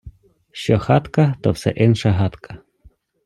[0.51, 2.57] Що хатка, то все инша гадка.